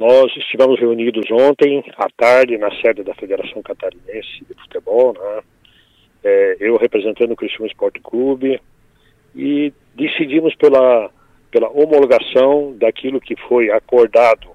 Nós 0.00 0.34
estivemos 0.34 0.80
reunidos 0.80 1.30
ontem 1.30 1.84
à 1.98 2.08
tarde 2.16 2.56
na 2.56 2.74
sede 2.80 3.02
da 3.02 3.14
Federação 3.14 3.60
Catarinense 3.60 4.42
de 4.48 4.54
Futebol, 4.54 5.12
né? 5.12 5.42
É, 6.24 6.56
eu 6.58 6.78
representando 6.78 7.32
o 7.32 7.36
Cristiano 7.36 7.66
Esporte 7.66 8.00
Clube 8.00 8.58
e 9.36 9.70
decidimos 9.94 10.54
pela, 10.54 11.10
pela 11.50 11.68
homologação 11.68 12.74
daquilo 12.78 13.20
que 13.20 13.36
foi 13.42 13.70
acordado 13.70 14.48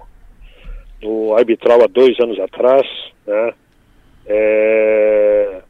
no 0.99 1.37
arbitral 1.37 1.83
há 1.83 1.87
dois 1.87 2.19
anos 2.19 2.39
atrás, 2.39 2.87
né? 3.27 3.53
É, 4.25 5.61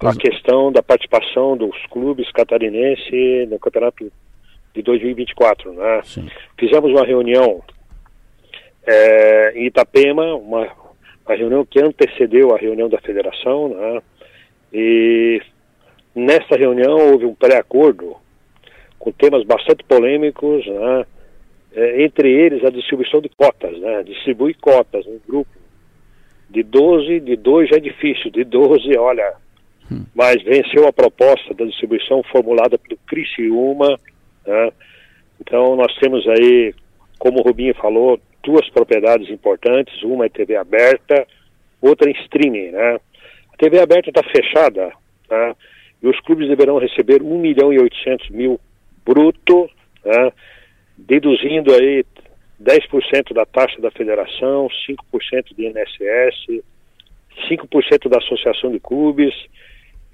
a 0.00 0.16
questão 0.16 0.72
da 0.72 0.82
participação 0.82 1.54
dos 1.54 1.76
clubes 1.90 2.32
catarinenses 2.32 3.46
no 3.50 3.58
campeonato 3.58 4.10
de 4.78 4.82
2024. 4.82 5.72
Né? 5.72 6.02
Fizemos 6.56 6.90
uma 6.90 7.04
reunião 7.04 7.62
é, 8.86 9.52
em 9.56 9.66
Itapema, 9.66 10.34
uma, 10.36 10.68
uma, 11.26 11.36
reunião 11.36 11.64
que 11.64 11.80
antecedeu 11.80 12.54
a 12.54 12.58
reunião 12.58 12.88
da 12.88 13.00
federação, 13.00 13.68
né? 13.68 14.02
e 14.72 15.42
nesta 16.14 16.56
reunião 16.56 17.10
houve 17.12 17.26
um 17.26 17.34
pré-acordo 17.34 18.16
com 18.98 19.12
temas 19.12 19.44
bastante 19.44 19.84
polêmicos, 19.84 20.64
né? 20.66 21.06
é, 21.74 22.04
entre 22.04 22.30
eles 22.30 22.64
a 22.64 22.70
distribuição 22.70 23.20
de 23.20 23.28
cotas, 23.30 23.78
né? 23.80 24.02
distribuir 24.04 24.56
cotas 24.60 25.04
no 25.06 25.20
grupo. 25.26 25.50
De 26.48 26.62
12, 26.62 27.20
de 27.20 27.36
2 27.36 27.68
já 27.68 27.76
é 27.76 27.80
difícil, 27.80 28.30
de 28.30 28.42
12, 28.42 28.96
olha, 28.96 29.34
hum. 29.92 30.02
mas 30.14 30.42
venceu 30.42 30.88
a 30.88 30.92
proposta 30.92 31.52
da 31.52 31.66
distribuição 31.66 32.22
formulada 32.22 32.78
pelo 32.78 32.98
Criciúma, 33.06 33.98
né? 34.48 34.72
Então 35.40 35.76
nós 35.76 35.94
temos 35.98 36.26
aí, 36.26 36.74
como 37.18 37.38
o 37.38 37.42
Rubinho 37.42 37.74
falou, 37.74 38.18
duas 38.42 38.68
propriedades 38.70 39.28
importantes, 39.30 40.02
uma 40.02 40.26
é 40.26 40.28
TV 40.28 40.56
aberta, 40.56 41.26
outra 41.80 42.10
em 42.10 42.14
streaming, 42.22 42.70
né? 42.70 42.98
A 43.52 43.56
TV 43.58 43.78
aberta 43.80 44.10
está 44.10 44.22
fechada, 44.22 44.92
né? 45.30 45.54
E 46.02 46.08
os 46.08 46.18
clubes 46.20 46.48
deverão 46.48 46.78
receber 46.78 47.22
1 47.22 47.38
milhão 47.38 47.72
e 47.72 47.78
800 47.78 48.30
mil 48.30 48.58
bruto, 49.04 49.68
né? 50.04 50.32
deduzindo 50.96 51.72
aí 51.74 52.04
10% 52.60 53.32
da 53.32 53.46
taxa 53.46 53.80
da 53.80 53.90
federação, 53.90 54.68
5% 54.88 55.54
de 55.56 55.66
INSS, 55.66 56.62
5% 57.48 58.08
da 58.08 58.18
associação 58.18 58.70
de 58.70 58.80
clubes, 58.80 59.34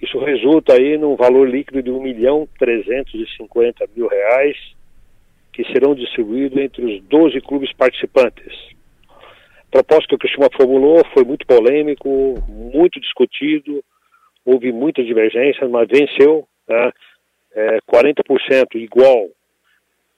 isso 0.04 0.18
resulta 0.18 0.74
aí 0.74 0.96
num 0.96 1.16
valor 1.16 1.48
líquido 1.48 1.82
de 1.82 1.90
1 1.90 2.00
milhão 2.00 2.48
350 2.58 3.86
mil 3.96 4.06
reais, 4.06 4.56
que 5.52 5.64
serão 5.72 5.94
distribuídos 5.94 6.58
entre 6.58 6.84
os 6.84 7.02
12 7.04 7.40
clubes 7.40 7.72
participantes. 7.72 8.52
A 9.08 9.82
proposta 9.82 10.08
que 10.08 10.14
o 10.14 10.18
Cristina 10.18 10.48
formulou 10.56 11.02
foi 11.12 11.24
muito 11.24 11.46
polêmico, 11.46 12.08
muito 12.48 13.00
discutido, 13.00 13.82
houve 14.44 14.72
muitas 14.72 15.06
divergências, 15.06 15.68
mas 15.70 15.88
venceu 15.88 16.46
né, 16.68 16.92
é, 17.54 17.78
40% 17.90 18.74
igual 18.74 19.28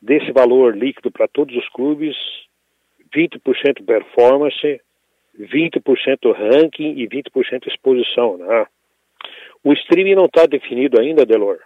desse 0.00 0.30
valor 0.32 0.76
líquido 0.76 1.10
para 1.10 1.28
todos 1.28 1.56
os 1.56 1.68
clubes, 1.70 2.16
20% 3.14 3.84
performance, 3.84 4.80
20% 5.38 6.32
ranking 6.32 6.98
e 6.98 7.08
20% 7.08 7.66
exposição. 7.66 8.36
Né? 8.36 8.66
O 9.66 9.72
streaming 9.72 10.14
não 10.14 10.26
está 10.26 10.46
definido 10.46 11.00
ainda, 11.00 11.26
Delor, 11.26 11.58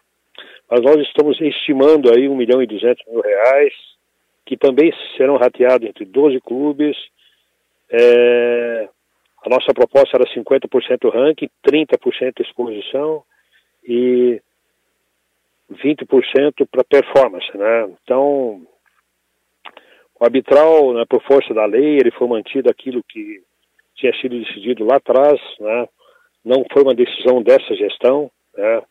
mas 0.71 0.81
nós 0.81 0.97
estamos 1.07 1.39
estimando 1.39 2.11
aí 2.11 2.31
1 2.31 2.35
milhão 2.35 2.63
e 2.63 2.67
200 2.67 3.05
mil 3.07 3.21
reais, 3.21 3.75
que 4.47 4.57
também 4.57 4.91
serão 5.19 5.37
rateados 5.37 5.87
entre 5.87 6.07
12 6.07 6.41
clubes. 6.41 6.97
É, 7.91 8.89
a 9.45 9.51
nossa 9.51 9.75
proposta 9.75 10.17
era 10.17 10.25
50% 10.25 11.13
ranking, 11.13 11.51
30% 11.63 12.41
exposição 12.41 13.23
e 13.85 14.41
20% 15.71 16.67
para 16.71 16.83
performance, 16.83 17.55
né? 17.55 17.91
Então, 18.03 18.63
o 20.19 20.25
arbitral, 20.25 20.95
né, 20.95 21.05
por 21.07 21.23
força 21.25 21.53
da 21.53 21.67
lei, 21.67 21.99
ele 21.99 22.11
foi 22.13 22.27
mantido 22.27 22.71
aquilo 22.71 23.05
que 23.07 23.43
tinha 23.95 24.19
sido 24.23 24.41
decidido 24.41 24.87
lá 24.87 24.97
atrás, 24.97 25.39
né? 25.61 25.87
Não 26.45 26.65
foi 26.73 26.83
uma 26.83 26.95
decisão 26.95 27.43
dessa 27.43 27.75
gestão, 27.75 28.31
né? 28.57 28.83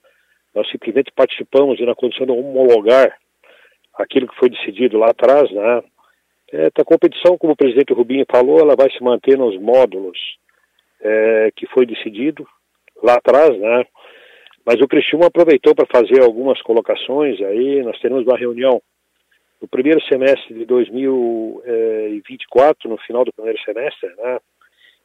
nós 0.53 0.69
simplesmente 0.69 1.11
participamos 1.11 1.79
e 1.79 1.85
na 1.85 1.95
condição 1.95 2.25
de 2.25 2.31
homologar 2.31 3.17
aquilo 3.95 4.27
que 4.27 4.37
foi 4.37 4.49
decidido 4.49 4.97
lá 4.97 5.09
atrás, 5.09 5.49
né? 5.51 5.83
É, 6.51 6.65
a 6.67 6.83
competição, 6.83 7.37
como 7.37 7.53
o 7.53 7.55
presidente 7.55 7.93
Rubinho 7.93 8.25
falou, 8.29 8.59
ela 8.59 8.75
vai 8.75 8.89
se 8.89 9.03
manter 9.03 9.37
nos 9.37 9.55
módulos 9.59 10.17
é, 10.99 11.51
que 11.55 11.67
foi 11.67 11.85
decidido 11.85 12.47
lá 13.03 13.13
atrás, 13.15 13.55
né? 13.57 13.85
Mas 14.65 14.81
o 14.81 14.87
Cristiano 14.87 15.25
aproveitou 15.25 15.75
para 15.75 15.85
fazer 15.85 16.21
algumas 16.21 16.59
colocações 16.61 17.39
aí, 17.41 17.83
nós 17.83 17.99
teremos 17.99 18.25
uma 18.25 18.37
reunião 18.37 18.81
no 19.61 19.67
primeiro 19.67 20.01
semestre 20.05 20.55
de 20.55 20.65
2024, 20.65 22.89
no 22.89 22.97
final 22.97 23.23
do 23.25 23.33
primeiro 23.33 23.59
semestre, 23.61 24.09
né? 24.17 24.39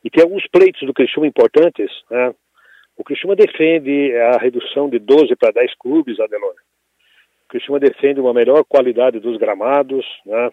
E 0.05 0.11
tem 0.11 0.23
alguns 0.23 0.47
pleitos 0.49 0.83
do 0.87 0.93
Criciúma 0.93 1.27
importantes, 1.27 1.91
né? 2.11 2.35
O 2.97 3.03
Criciúma 3.03 3.35
defende 3.35 4.15
a 4.17 4.39
redução 4.39 4.89
de 4.89 4.99
12 4.99 5.35
para 5.35 5.51
10 5.51 5.75
clubes, 5.77 6.21
Adelor. 6.21 6.55
O 7.45 7.49
Criciúma 7.49 7.81
defende 7.81 8.21
uma 8.21 8.35
melhor 8.35 8.65
qualidade 8.65 9.19
dos 9.19 9.39
gramados, 9.39 10.07
né? 10.25 10.53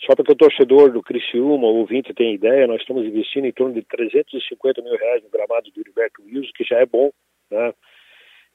Só 0.00 0.14
para 0.14 0.24
que 0.24 0.32
o 0.32 0.36
torcedor 0.36 0.90
do 0.90 1.02
Criciúma, 1.02 1.68
o 1.68 1.76
ouvinte, 1.76 2.12
tenha 2.12 2.34
ideia, 2.34 2.66
nós 2.66 2.80
estamos 2.80 3.06
investindo 3.06 3.46
em 3.46 3.52
torno 3.52 3.74
de 3.74 3.82
350 3.82 4.82
mil 4.82 4.96
reais 4.96 5.22
no 5.22 5.30
gramado 5.30 5.70
do 5.70 5.80
Heriberto 5.80 6.22
Wilson, 6.22 6.50
que 6.54 6.64
já 6.64 6.78
é 6.80 6.86
bom, 6.86 7.10
né? 7.50 7.72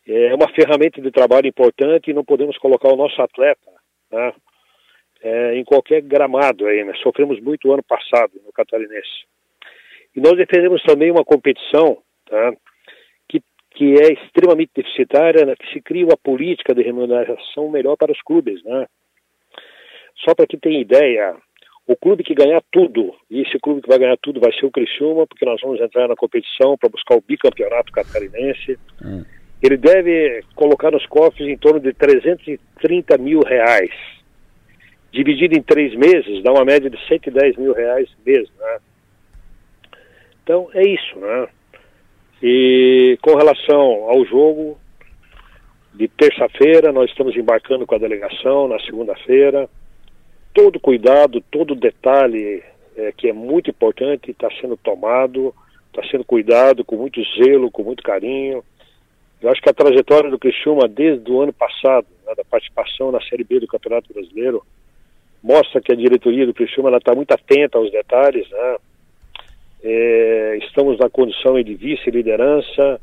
É 0.05 0.33
uma 0.33 0.49
ferramenta 0.49 1.01
de 1.01 1.11
trabalho 1.11 1.47
importante 1.47 2.09
e 2.09 2.13
não 2.13 2.25
podemos 2.25 2.57
colocar 2.57 2.89
o 2.89 2.95
nosso 2.95 3.21
atleta, 3.21 3.71
né? 4.11 4.33
É, 5.21 5.55
em 5.55 5.63
qualquer 5.63 6.01
gramado 6.01 6.65
aí, 6.67 6.83
né? 6.83 6.93
Sofremos 7.01 7.39
muito 7.39 7.71
ano 7.71 7.83
passado 7.83 8.33
no 8.45 8.51
Catarinense. 8.51 9.25
E 10.15 10.19
nós 10.19 10.35
defendemos 10.35 10.81
também 10.83 11.11
uma 11.11 11.23
competição 11.23 11.97
tá, 12.29 12.53
que, 13.27 13.41
que 13.71 13.93
é 14.01 14.13
extremamente 14.13 14.71
deficitária, 14.75 15.45
né, 15.45 15.55
que 15.55 15.71
se 15.73 15.81
cria 15.81 16.05
uma 16.05 16.17
política 16.17 16.73
de 16.73 16.81
remuneração 16.81 17.69
melhor 17.69 17.95
para 17.95 18.11
os 18.11 18.21
clubes. 18.21 18.63
Né? 18.63 18.87
Só 20.25 20.33
para 20.33 20.47
que 20.47 20.57
tenha 20.57 20.81
ideia, 20.81 21.35
o 21.87 21.95
clube 21.95 22.23
que 22.23 22.35
ganhar 22.35 22.61
tudo, 22.71 23.15
e 23.29 23.41
esse 23.41 23.57
clube 23.59 23.81
que 23.81 23.89
vai 23.89 23.97
ganhar 23.97 24.17
tudo 24.21 24.39
vai 24.39 24.53
ser 24.53 24.65
o 24.65 24.71
Criciúma, 24.71 25.25
porque 25.25 25.45
nós 25.45 25.59
vamos 25.61 25.79
entrar 25.81 26.07
na 26.07 26.15
competição 26.15 26.77
para 26.77 26.89
buscar 26.89 27.15
o 27.15 27.23
bicampeonato 27.27 27.91
catarinense. 27.91 28.77
Hum. 29.03 29.23
Ele 29.61 29.75
deve 29.75 30.41
colocar 30.55 30.91
nos 30.91 31.05
cofres 31.07 31.47
em 31.47 31.57
torno 31.57 31.79
de 31.79 31.93
330 31.93 33.17
mil 33.17 33.41
reais. 33.41 33.91
Dividido 35.11 35.57
em 35.57 35.61
três 35.63 35.95
meses, 35.95 36.43
dá 36.43 36.51
uma 36.51 36.63
média 36.63 36.89
de 36.89 36.97
110 37.07 37.57
mil 37.57 37.73
reais 37.73 38.07
mês, 38.25 38.47
né? 38.57 38.77
Então 40.49 40.67
é 40.73 40.81
isso, 40.81 41.19
né? 41.19 41.47
E 42.41 43.19
com 43.21 43.35
relação 43.35 44.09
ao 44.09 44.25
jogo 44.25 44.79
de 45.93 46.07
terça-feira, 46.07 46.91
nós 46.91 47.11
estamos 47.11 47.37
embarcando 47.37 47.85
com 47.85 47.93
a 47.93 47.99
delegação 47.99 48.67
na 48.67 48.79
segunda-feira. 48.79 49.69
Todo 50.51 50.79
cuidado, 50.79 51.39
todo 51.51 51.75
detalhe 51.75 52.63
é, 52.97 53.11
que 53.11 53.29
é 53.29 53.33
muito 53.33 53.69
importante 53.69 54.31
está 54.31 54.49
sendo 54.59 54.75
tomado, 54.75 55.53
está 55.89 56.01
sendo 56.09 56.25
cuidado 56.25 56.83
com 56.83 56.95
muito 56.95 57.21
zelo, 57.37 57.69
com 57.69 57.83
muito 57.83 58.01
carinho. 58.01 58.63
Eu 59.39 59.51
acho 59.51 59.61
que 59.61 59.69
a 59.69 59.73
trajetória 59.73 60.31
do 60.31 60.39
Criciúma 60.39 60.87
desde 60.87 61.31
o 61.31 61.41
ano 61.41 61.53
passado, 61.53 62.07
né, 62.25 62.33
da 62.33 62.43
participação 62.43 63.11
na 63.11 63.21
Série 63.21 63.43
B 63.43 63.59
do 63.59 63.67
Campeonato 63.67 64.11
Brasileiro, 64.11 64.65
mostra 65.43 65.79
que 65.79 65.93
a 65.93 65.95
diretoria 65.95 66.47
do 66.47 66.55
Criciúma 66.55 66.89
está 66.97 67.13
muito 67.13 67.31
atenta 67.31 67.77
aos 67.77 67.91
detalhes, 67.91 68.49
né? 68.49 68.77
é, 69.83 70.28
estamos 70.69 70.97
na 70.97 71.09
condição 71.09 71.61
de 71.61 71.75
vice-liderança, 71.75 73.01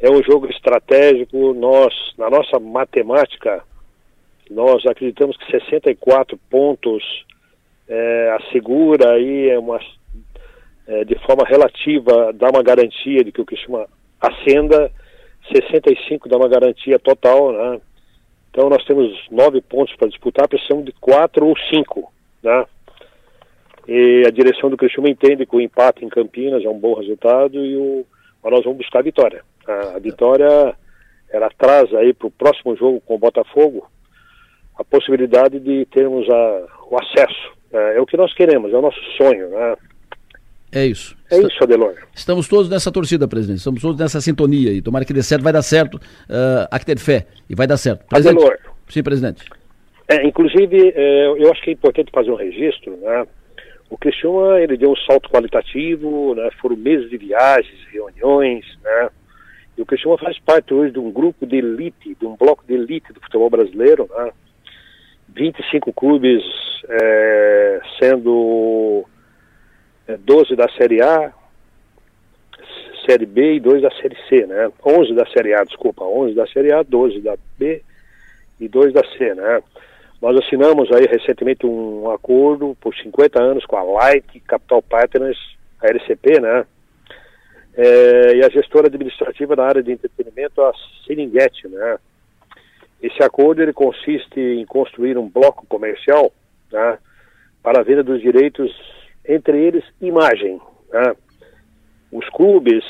é 0.00 0.10
um 0.10 0.22
jogo 0.22 0.46
estratégico, 0.46 1.54
nós, 1.54 1.94
na 2.16 2.28
nossa 2.28 2.60
matemática, 2.60 3.64
nós 4.50 4.84
acreditamos 4.86 5.36
que 5.36 5.50
64 5.50 6.38
pontos 6.50 7.02
é, 7.88 8.36
assegura 8.38 9.12
aí 9.12 9.48
é 9.48 9.58
uma, 9.58 9.80
é, 10.86 11.04
de 11.04 11.18
forma 11.26 11.44
relativa, 11.44 12.32
dá 12.32 12.50
uma 12.50 12.62
garantia 12.62 13.24
de 13.24 13.32
que 13.32 13.40
o 13.40 13.46
que 13.46 13.56
chama 13.56 13.86
ascenda, 14.20 14.90
65 15.52 16.28
dá 16.28 16.36
uma 16.36 16.48
garantia 16.48 16.98
total, 16.98 17.52
né? 17.52 17.80
Então 18.50 18.68
nós 18.68 18.84
temos 18.84 19.12
nove 19.30 19.60
pontos 19.60 19.94
para 19.96 20.08
disputar, 20.08 20.48
precisamos 20.48 20.84
de 20.84 20.92
quatro 20.92 21.46
ou 21.46 21.56
cinco, 21.70 22.12
né? 22.42 22.64
E 23.88 24.24
a 24.26 24.30
direção 24.30 24.68
do 24.68 24.76
Criciúma 24.76 25.08
entende 25.08 25.46
que 25.46 25.56
o 25.56 25.60
empate 25.60 26.04
em 26.04 26.10
Campinas 26.10 26.62
é 26.62 26.68
um 26.68 26.78
bom 26.78 26.92
resultado 26.92 27.56
e 27.56 27.74
o, 27.74 28.04
nós 28.44 28.62
vamos 28.62 28.78
buscar 28.78 28.98
a 28.98 29.02
vitória. 29.02 29.42
A, 29.66 29.96
a 29.96 29.98
vitória, 29.98 30.74
ela 31.30 31.50
traz 31.56 31.92
aí 31.94 32.12
para 32.12 32.28
o 32.28 32.30
próximo 32.30 32.76
jogo 32.76 33.00
com 33.00 33.14
o 33.14 33.18
Botafogo 33.18 33.88
a 34.78 34.84
possibilidade 34.84 35.58
de 35.58 35.86
termos 35.86 36.28
a, 36.28 36.66
o 36.90 36.98
acesso. 36.98 37.56
É, 37.72 37.96
é, 37.96 38.00
o 38.00 38.06
que 38.06 38.16
nós 38.16 38.32
queremos, 38.34 38.72
é 38.74 38.76
o 38.76 38.82
nosso 38.82 39.00
sonho. 39.16 39.48
Né? 39.48 39.76
É 40.70 40.84
isso. 40.84 41.16
É 41.30 41.36
Está... 41.36 41.48
isso, 41.48 41.64
Adelor. 41.64 41.94
Estamos 42.14 42.46
todos 42.46 42.68
nessa 42.68 42.92
torcida, 42.92 43.26
presidente. 43.26 43.58
Estamos 43.58 43.80
todos 43.80 43.98
nessa 43.98 44.20
sintonia 44.20 44.70
e 44.70 44.82
tomara 44.82 45.06
que 45.06 45.14
dê 45.14 45.22
certo, 45.22 45.42
vai 45.42 45.52
dar 45.52 45.62
certo. 45.62 45.94
Uh, 45.94 46.68
há 46.70 46.78
que 46.78 46.84
ter 46.84 46.98
fé 46.98 47.26
e 47.48 47.54
vai 47.54 47.66
dar 47.66 47.78
certo. 47.78 48.06
Presidente. 48.06 48.36
Adelor. 48.36 48.58
Sim, 48.86 49.02
presidente. 49.02 49.44
É, 50.06 50.26
inclusive, 50.26 50.92
é, 50.94 51.26
eu 51.26 51.50
acho 51.50 51.62
que 51.62 51.70
é 51.70 51.72
importante 51.72 52.10
fazer 52.12 52.30
um 52.30 52.34
registro, 52.34 52.96
né? 52.98 53.26
O 53.90 53.96
Criciúma, 53.96 54.60
ele 54.60 54.76
deu 54.76 54.90
um 54.90 54.96
salto 54.96 55.30
qualitativo, 55.30 56.34
né? 56.34 56.50
Foram 56.60 56.76
meses 56.76 57.08
de 57.08 57.16
viagens, 57.16 57.78
reuniões, 57.90 58.64
né? 58.82 59.10
E 59.76 59.82
o 59.82 59.86
Criciúma 59.86 60.18
faz 60.18 60.38
parte 60.40 60.74
hoje 60.74 60.92
de 60.92 60.98
um 60.98 61.10
grupo 61.10 61.46
de 61.46 61.56
elite, 61.56 62.14
de 62.14 62.26
um 62.26 62.36
bloco 62.36 62.64
de 62.66 62.74
elite 62.74 63.12
do 63.12 63.20
futebol 63.20 63.48
brasileiro, 63.48 64.08
né? 64.14 64.30
25 65.28 65.92
clubes 65.92 66.42
é, 66.88 67.80
sendo 68.00 69.04
12 70.20 70.52
é, 70.52 70.56
da 70.56 70.68
Série 70.70 71.02
A, 71.02 71.32
Série 73.06 73.24
B 73.24 73.54
e 73.54 73.60
2 73.60 73.82
da 73.82 73.90
Série 73.92 74.16
C, 74.28 74.46
né? 74.46 74.70
11 74.84 75.14
da 75.14 75.26
Série 75.26 75.54
A, 75.54 75.64
desculpa, 75.64 76.04
11 76.04 76.34
da 76.34 76.46
Série 76.48 76.72
A, 76.72 76.82
12 76.82 77.20
da 77.20 77.36
B 77.58 77.82
e 78.60 78.68
2 78.68 78.92
da 78.92 79.02
C, 79.16 79.34
né? 79.34 79.62
Nós 80.20 80.36
assinamos 80.36 80.90
aí 80.92 81.06
recentemente 81.06 81.64
um 81.64 82.10
acordo 82.10 82.76
por 82.80 82.94
50 82.94 83.40
anos 83.40 83.64
com 83.64 83.76
a 83.76 83.82
Light 83.82 84.40
Capital 84.40 84.82
Partners, 84.82 85.38
a 85.80 85.86
LCP, 85.86 86.40
né? 86.40 86.66
É, 87.76 88.36
e 88.36 88.44
a 88.44 88.48
gestora 88.48 88.88
administrativa 88.88 89.54
da 89.54 89.64
área 89.64 89.82
de 89.82 89.92
entretenimento, 89.92 90.60
a 90.60 90.72
Siringuete, 91.06 91.68
né? 91.68 91.98
Esse 93.00 93.22
acordo 93.22 93.62
ele 93.62 93.72
consiste 93.72 94.40
em 94.40 94.66
construir 94.66 95.16
um 95.16 95.28
bloco 95.28 95.64
comercial 95.66 96.32
né, 96.72 96.98
para 97.62 97.80
a 97.80 97.84
venda 97.84 98.02
dos 98.02 98.20
direitos, 98.20 98.74
entre 99.24 99.56
eles 99.56 99.84
imagem. 100.00 100.60
Né? 100.92 101.14
Os 102.10 102.28
clubes 102.30 102.84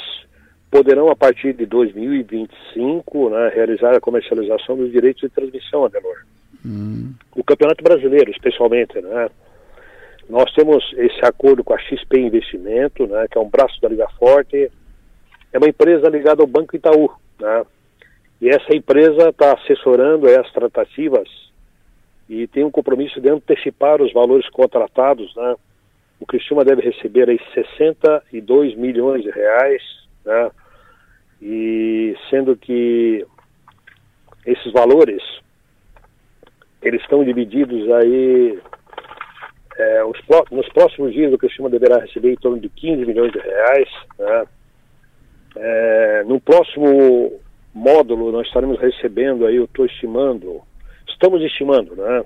poderão, 0.70 1.10
a 1.10 1.16
partir 1.16 1.52
de 1.52 1.66
2025, 1.66 3.30
né, 3.30 3.48
realizar 3.54 3.94
a 3.94 4.00
comercialização 4.00 4.76
dos 4.76 4.90
direitos 4.90 5.20
de 5.20 5.28
transmissão, 5.28 5.84
Adelor. 5.84 6.24
Hum. 6.64 7.14
O 7.34 7.44
Campeonato 7.44 7.82
Brasileiro, 7.82 8.30
especialmente, 8.30 9.00
né? 9.00 9.30
Nós 10.28 10.52
temos 10.52 10.84
esse 10.96 11.24
acordo 11.24 11.64
com 11.64 11.72
a 11.72 11.78
XP 11.78 12.20
Investimento, 12.20 13.06
né, 13.06 13.26
que 13.30 13.38
é 13.38 13.40
um 13.40 13.48
braço 13.48 13.80
da 13.80 13.88
Liga 13.88 14.06
Forte, 14.18 14.70
é 15.50 15.58
uma 15.58 15.68
empresa 15.68 16.08
ligada 16.10 16.42
ao 16.42 16.46
Banco 16.46 16.76
Itaú, 16.76 17.10
né? 17.40 17.64
E 18.40 18.48
essa 18.48 18.76
empresa 18.76 19.30
está 19.30 19.54
assessorando 19.54 20.28
as 20.28 20.52
tratativas 20.52 21.28
e 22.28 22.46
tem 22.46 22.62
um 22.62 22.70
compromisso 22.70 23.20
de 23.20 23.30
antecipar 23.30 24.02
os 24.02 24.12
valores 24.12 24.48
contratados, 24.50 25.34
né? 25.34 25.56
O 26.20 26.26
Criciúma 26.26 26.64
deve 26.64 26.82
receber 26.82 27.30
aí 27.30 27.40
62 27.54 28.76
milhões 28.76 29.22
de 29.22 29.30
reais, 29.30 29.82
né? 30.24 30.50
E 31.40 32.14
sendo 32.28 32.54
que 32.54 33.26
esses 34.44 34.72
valores 34.72 35.22
eles 36.82 37.00
estão 37.02 37.24
divididos 37.24 37.90
aí 37.92 38.58
é, 39.78 40.04
os, 40.04 40.18
nos 40.50 40.68
próximos 40.70 41.12
dias 41.12 41.32
o 41.32 41.38
Criciúma 41.38 41.70
deverá 41.70 42.00
receber 42.00 42.32
em 42.32 42.36
torno 42.36 42.58
de 42.58 42.68
15 42.68 43.06
milhões 43.06 43.32
de 43.32 43.38
reais, 43.38 43.88
né? 44.18 44.44
É, 45.56 46.24
no 46.26 46.40
próximo 46.40 47.40
módulo 47.72 48.32
nós 48.32 48.46
estaremos 48.46 48.78
recebendo 48.78 49.46
aí, 49.46 49.56
eu 49.56 49.64
estou 49.64 49.86
estimando, 49.86 50.60
estamos 51.08 51.42
estimando, 51.42 51.94
né? 51.94 52.24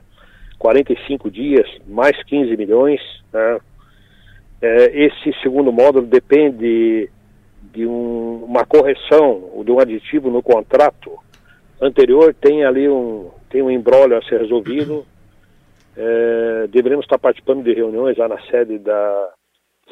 45 0.58 1.30
dias, 1.30 1.68
mais 1.86 2.16
15 2.24 2.56
milhões, 2.56 3.00
né? 3.32 3.58
É, 4.62 5.06
esse 5.06 5.32
segundo 5.42 5.72
módulo 5.72 6.06
depende 6.06 7.10
de 7.72 7.86
um, 7.86 8.44
uma 8.44 8.64
correção, 8.64 9.62
de 9.64 9.70
um 9.70 9.80
aditivo 9.80 10.30
no 10.30 10.42
contrato 10.42 11.18
anterior, 11.80 12.34
tem 12.34 12.64
ali 12.64 12.88
um, 12.88 13.30
tem 13.52 13.60
um 13.62 13.70
embrólio 13.70 14.16
a 14.16 14.22
ser 14.22 14.40
resolvido, 14.40 15.06
é, 15.94 16.66
deveremos 16.68 17.04
estar 17.04 17.18
participando 17.18 17.62
de 17.62 17.74
reuniões 17.74 18.16
lá 18.16 18.26
na 18.26 18.40
sede 18.46 18.78
da 18.78 19.30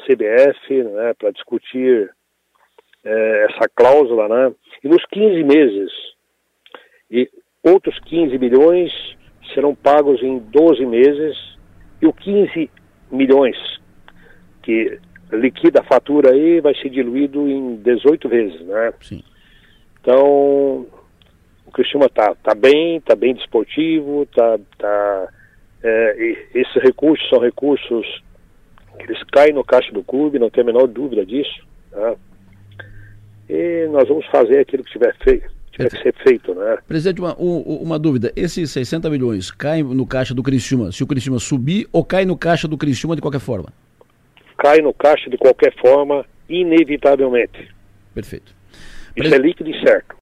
CBF, 0.03 0.83
né, 0.83 1.13
para 1.13 1.29
discutir 1.29 2.09
é, 3.05 3.45
essa 3.49 3.69
cláusula, 3.69 4.27
né? 4.27 4.53
E 4.83 4.87
nos 4.87 5.05
15 5.05 5.43
meses, 5.43 5.91
e 7.09 7.29
outros 7.63 7.99
15 7.99 8.35
milhões 8.39 8.91
serão 9.53 9.75
pagos 9.75 10.23
em 10.23 10.39
12 10.39 10.83
meses, 10.87 11.37
e 12.01 12.07
o 12.07 12.13
15 12.13 12.67
milhões 13.11 13.55
que 14.63 14.99
liquida 15.31 15.81
a 15.81 15.83
fatura 15.83 16.31
aí 16.31 16.59
vai 16.61 16.73
ser 16.75 16.89
diluído 16.89 17.47
em 17.47 17.75
18 17.75 18.27
vezes, 18.27 18.61
né? 18.61 18.93
Sim. 19.01 19.23
Então, 19.99 20.87
o 21.71 21.73
Cristiano 21.73 22.09
tá, 22.09 22.35
tá 22.43 22.53
bem, 22.53 22.99
tá 22.99 23.15
bem 23.15 23.33
desportivo, 23.33 24.27
tá, 24.35 24.59
tá 24.77 25.27
é, 25.81 26.35
esses 26.53 26.83
recursos 26.83 27.27
são 27.29 27.39
recursos 27.39 28.05
que 28.99 29.05
eles 29.05 29.23
caem 29.31 29.53
no 29.53 29.63
caixa 29.63 29.91
do 29.93 30.03
clube, 30.03 30.37
não 30.37 30.49
tem 30.49 30.63
a 30.63 30.65
menor 30.65 30.85
dúvida 30.87 31.25
disso, 31.25 31.65
tá? 31.89 32.15
e 33.49 33.87
nós 33.89 34.07
vamos 34.07 34.25
fazer 34.27 34.59
aquilo 34.59 34.83
que 34.83 34.91
tiver 34.91 35.15
feito. 35.23 35.49
Tiver 35.71 35.89
que 35.89 36.03
ser 36.03 36.13
feito, 36.21 36.53
né? 36.53 36.77
Presidente, 36.85 37.21
uma, 37.21 37.33
uma 37.35 37.97
dúvida. 37.97 38.33
Esses 38.35 38.71
60 38.71 39.09
milhões 39.09 39.49
caem 39.49 39.83
no 39.83 40.05
caixa 40.05 40.33
do 40.33 40.43
Criciúma 40.43 40.91
se 40.91 41.01
o 41.01 41.07
Criciúma 41.07 41.39
subir 41.39 41.87
ou 41.93 42.03
cai 42.03 42.25
no 42.25 42.37
caixa 42.37 42.67
do 42.67 42.77
Criciúma 42.77 43.15
de 43.15 43.21
qualquer 43.21 43.39
forma? 43.39 43.69
Cai 44.57 44.79
no 44.79 44.93
caixa 44.93 45.29
de 45.29 45.37
qualquer 45.37 45.73
forma, 45.79 46.25
inevitavelmente. 46.49 47.73
Perfeito. 48.13 48.53
Isso 49.15 49.33
é 49.33 49.37
líquido 49.37 49.69
e 49.69 49.79
certo. 49.79 50.15